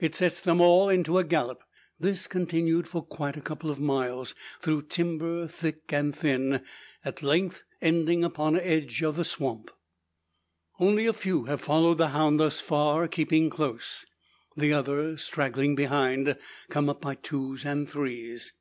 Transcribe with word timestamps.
It 0.00 0.14
sets 0.14 0.40
them 0.40 0.62
all 0.62 0.88
into 0.88 1.18
a 1.18 1.24
gallop; 1.24 1.62
this 2.00 2.26
continued 2.26 2.88
for 2.88 3.04
quite 3.04 3.36
a 3.36 3.42
couple 3.42 3.70
of 3.70 3.78
miles 3.78 4.34
through 4.62 4.84
timber 4.86 5.46
thick 5.46 5.82
and 5.92 6.16
thin, 6.16 6.62
at 7.04 7.22
length 7.22 7.64
ending 7.82 8.24
upon 8.24 8.54
the 8.54 8.66
edge 8.66 9.02
of 9.02 9.16
the 9.16 9.26
swamp. 9.26 9.70
Only 10.80 11.04
a 11.04 11.12
few 11.12 11.44
have 11.44 11.60
followed 11.60 11.98
the 11.98 12.08
hound 12.08 12.40
thus 12.40 12.62
far, 12.62 13.06
keeping 13.08 13.50
close. 13.50 14.06
The 14.56 14.72
others, 14.72 15.22
straggling 15.24 15.74
behind, 15.74 16.38
come 16.70 16.88
up 16.88 17.02
by 17.02 17.16
twos 17.16 17.66
and 17.66 17.86
threes. 17.86 18.54